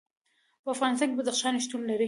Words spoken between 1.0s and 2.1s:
کې بدخشان شتون لري.